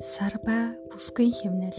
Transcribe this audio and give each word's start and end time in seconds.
Сарба 0.00 0.80
бүсгүй 0.88 1.28
хэмнэл 1.28 1.76